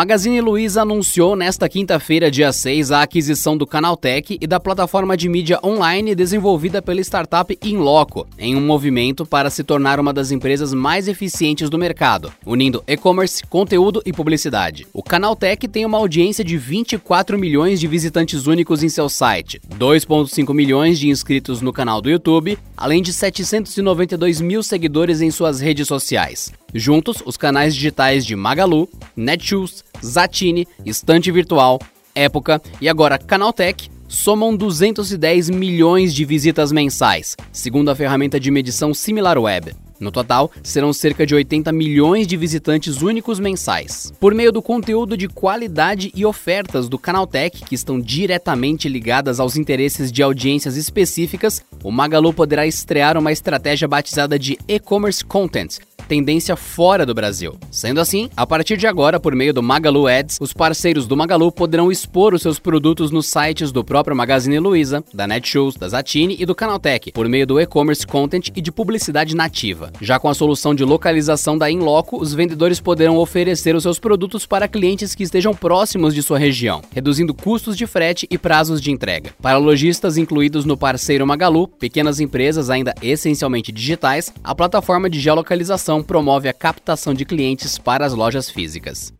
[0.00, 5.28] Magazine Luiza anunciou nesta quinta-feira, dia 6, a aquisição do Canaltech e da plataforma de
[5.28, 10.72] mídia online desenvolvida pela startup Inloco, em um movimento para se tornar uma das empresas
[10.72, 14.86] mais eficientes do mercado, unindo e-commerce, conteúdo e publicidade.
[14.94, 20.54] O Canaltech tem uma audiência de 24 milhões de visitantes únicos em seu site, 2,5
[20.54, 25.86] milhões de inscritos no canal do YouTube, além de 792 mil seguidores em suas redes
[25.86, 26.50] sociais.
[26.74, 31.78] Juntos, os canais digitais de Magalu, Netshoes, Zatini, Estante Virtual,
[32.14, 38.92] Época e agora Canaltech somam 210 milhões de visitas mensais, segundo a ferramenta de medição
[38.92, 39.72] SimilarWeb.
[40.00, 44.10] No total, serão cerca de 80 milhões de visitantes únicos mensais.
[44.18, 49.56] Por meio do conteúdo de qualidade e ofertas do Canaltech, que estão diretamente ligadas aos
[49.56, 55.78] interesses de audiências específicas, o Magalu poderá estrear uma estratégia batizada de e-commerce content,
[56.10, 57.56] tendência fora do Brasil.
[57.70, 61.52] Sendo assim, a partir de agora, por meio do Magalu Ads, os parceiros do Magalu
[61.52, 66.34] poderão expor os seus produtos nos sites do próprio Magazine Luiza, da Netshoes, da Zatini
[66.40, 69.92] e do Canaltech, por meio do e-commerce content e de publicidade nativa.
[70.00, 74.44] Já com a solução de localização da Inloco, os vendedores poderão oferecer os seus produtos
[74.44, 78.90] para clientes que estejam próximos de sua região, reduzindo custos de frete e prazos de
[78.90, 79.30] entrega.
[79.40, 85.99] Para lojistas incluídos no parceiro Magalu, pequenas empresas ainda essencialmente digitais, a plataforma de geolocalização
[86.02, 89.12] promove a captação de clientes para as lojas físicas.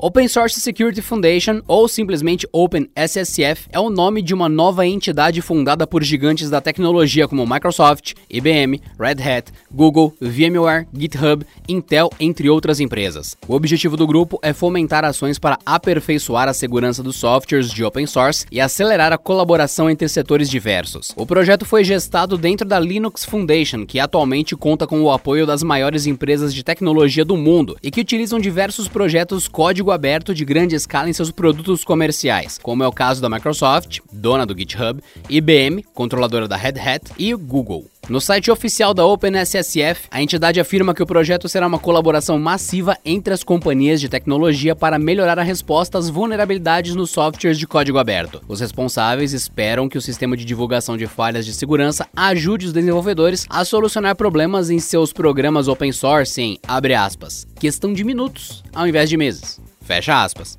[0.00, 5.88] Open Source Security Foundation, ou simplesmente OpenSSF, é o nome de uma nova entidade fundada
[5.88, 12.78] por gigantes da tecnologia como Microsoft, IBM, Red Hat, Google, VMware, GitHub, Intel, entre outras
[12.78, 13.36] empresas.
[13.48, 18.06] O objetivo do grupo é fomentar ações para aperfeiçoar a segurança dos softwares de open
[18.06, 21.10] source e acelerar a colaboração entre setores diversos.
[21.16, 25.64] O projeto foi gestado dentro da Linux Foundation, que atualmente conta com o apoio das
[25.64, 30.44] maiores empresas de tecnologia do mundo e que utilizam diversos projetos código código aberto de
[30.44, 35.02] grande escala em seus produtos comerciais, como é o caso da Microsoft, dona do GitHub,
[35.28, 37.86] IBM, controladora da Red Hat, e Google.
[38.08, 42.96] No site oficial da OpenSSF, a entidade afirma que o projeto será uma colaboração massiva
[43.04, 47.98] entre as companhias de tecnologia para melhorar a resposta às vulnerabilidades nos softwares de código
[47.98, 48.40] aberto.
[48.48, 53.46] Os responsáveis esperam que o sistema de divulgação de falhas de segurança ajude os desenvolvedores
[53.50, 58.88] a solucionar problemas em seus programas open source em, abre aspas, questão de minutos, ao
[58.88, 59.60] invés de meses.
[59.88, 60.56] Fecha aspas.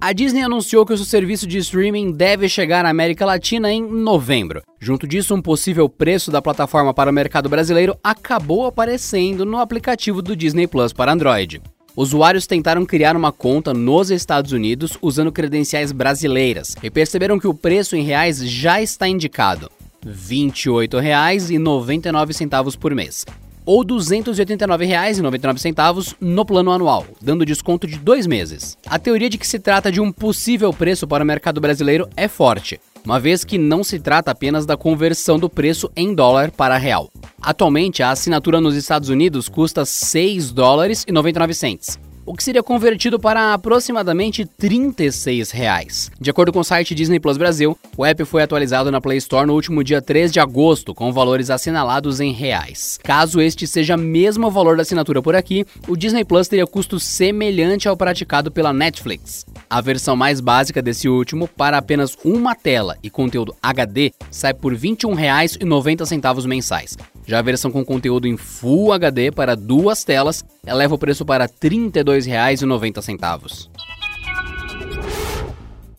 [0.00, 3.80] A Disney anunciou que o seu serviço de streaming deve chegar à América Latina em
[3.80, 4.62] novembro.
[4.80, 10.20] Junto disso, um possível preço da plataforma para o mercado brasileiro acabou aparecendo no aplicativo
[10.20, 11.62] do Disney Plus para Android.
[11.94, 17.54] Usuários tentaram criar uma conta nos Estados Unidos usando credenciais brasileiras e perceberam que o
[17.54, 19.70] preço em reais já está indicado:
[20.04, 23.24] R$ 28,99 por mês
[23.64, 28.76] ou R$ 289,99 no plano anual, dando desconto de dois meses.
[28.86, 32.28] A teoria de que se trata de um possível preço para o mercado brasileiro é
[32.28, 36.76] forte, uma vez que não se trata apenas da conversão do preço em dólar para
[36.76, 37.10] real.
[37.40, 41.98] Atualmente, a assinatura nos Estados Unidos custa 6 dólares e 99 cents
[42.32, 46.10] o que seria convertido para aproximadamente 36 reais.
[46.18, 49.46] De acordo com o site Disney Plus Brasil, o app foi atualizado na Play Store
[49.46, 52.98] no último dia 3 de agosto, com valores assinalados em reais.
[53.02, 56.98] Caso este seja mesmo o valor da assinatura por aqui, o Disney Plus teria custo
[56.98, 59.44] semelhante ao praticado pela Netflix.
[59.68, 64.72] A versão mais básica desse último, para apenas uma tela e conteúdo HD, sai por
[64.72, 66.96] R$ 21,90 mensais.
[67.26, 71.44] Já a versão com conteúdo em Full HD para duas telas eleva o preço para
[71.44, 73.68] R$ 32,90.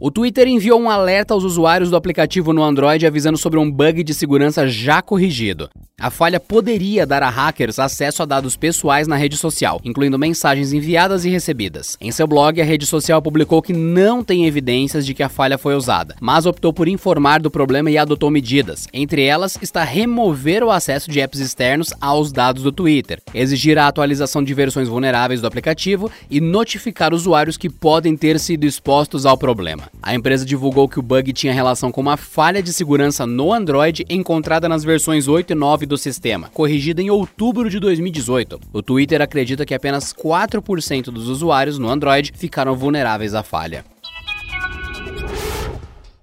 [0.00, 4.04] O Twitter enviou um alerta aos usuários do aplicativo no Android avisando sobre um bug
[4.04, 5.68] de segurança já corrigido.
[6.00, 10.72] A falha poderia dar a hackers acesso a dados pessoais na rede social, incluindo mensagens
[10.72, 11.96] enviadas e recebidas.
[12.00, 15.58] Em seu blog, a rede social publicou que não tem evidências de que a falha
[15.58, 18.86] foi usada, mas optou por informar do problema e adotou medidas.
[18.92, 23.88] Entre elas está remover o acesso de apps externos aos dados do Twitter, exigir a
[23.88, 29.36] atualização de versões vulneráveis do aplicativo e notificar usuários que podem ter sido expostos ao
[29.36, 29.87] problema.
[30.02, 34.04] A empresa divulgou que o bug tinha relação com uma falha de segurança no Android
[34.08, 38.60] encontrada nas versões 8 e 9 do sistema, corrigida em outubro de 2018.
[38.72, 43.84] O Twitter acredita que apenas 4% dos usuários no Android ficaram vulneráveis à falha.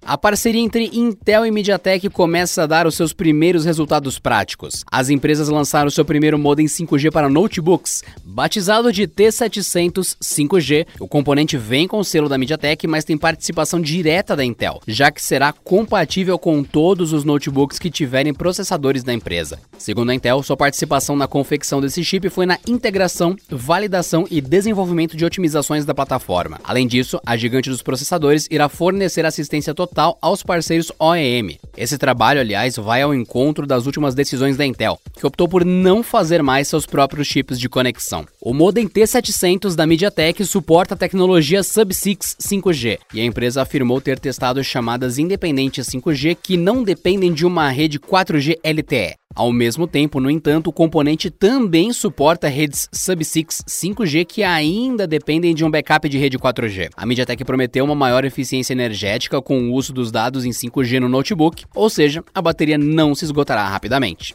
[0.08, 4.86] A parceria entre Intel e MediaTek começa a dar os seus primeiros resultados práticos.
[4.92, 10.86] As empresas lançaram seu primeiro modem 5G para notebooks, batizado de T700 5G.
[11.00, 15.10] O componente vem com o selo da MediaTek, mas tem participação direta da Intel, já
[15.10, 19.58] que será compatível com todos os notebooks que tiverem processadores da empresa.
[19.76, 25.18] Segundo a Intel, sua participação na confecção desse chip foi na integração, validação e desenvolvimento
[25.18, 26.60] de otimizações da plataforma.
[26.64, 31.58] Além disso, a gigante dos processadores irá fornecer assistência total total aos parceiros OEM.
[31.78, 36.04] Esse trabalho, aliás, vai ao encontro das últimas decisões da Intel, que optou por não
[36.04, 38.26] fazer mais seus próprios chips de conexão.
[38.42, 44.20] O modem T700 da MediaTek suporta a tecnologia Sub-6 5G, e a empresa afirmou ter
[44.20, 49.25] testado chamadas independentes 5G que não dependem de uma rede 4G LTE.
[49.36, 55.54] Ao mesmo tempo, no entanto, o componente também suporta redes Sub-6 5G que ainda dependem
[55.54, 56.90] de um backup de rede 4G.
[56.96, 61.10] A MediaTek prometeu uma maior eficiência energética com o uso dos dados em 5G no
[61.10, 64.34] notebook, ou seja, a bateria não se esgotará rapidamente.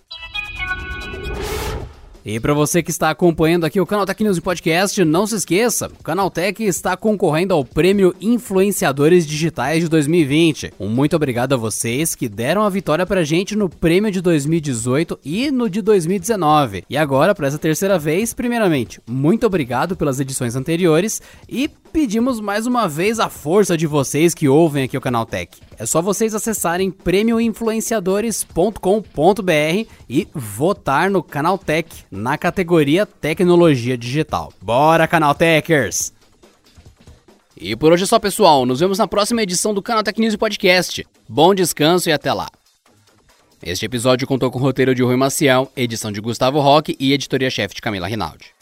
[2.25, 5.87] E para você que está acompanhando aqui o Canal Tech News Podcast, não se esqueça,
[5.87, 10.75] o Canal Tech está concorrendo ao Prêmio Influenciadores Digitais de 2020.
[10.79, 15.19] Um muito obrigado a vocês que deram a vitória pra gente no prêmio de 2018
[15.25, 16.85] e no de 2019.
[16.91, 22.67] E agora, para essa terceira vez, primeiramente, muito obrigado pelas edições anteriores e pedimos mais
[22.67, 25.59] uma vez a força de vocês que ouvem aqui o Canal Tech.
[25.79, 34.53] É só vocês acessarem prêmioinfluenciadores.com.br e votar no Canal Tech na categoria Tecnologia Digital.
[34.61, 36.13] Bora, Canal Techers!
[37.57, 38.65] E por hoje é só, pessoal.
[38.65, 41.07] Nos vemos na próxima edição do Canal Tech News Podcast.
[41.29, 42.49] Bom descanso e até lá.
[43.63, 47.75] Este episódio contou com o roteiro de Rui Maciel, edição de Gustavo Roque e editoria-chefe
[47.75, 48.55] de Camila Rinaldi.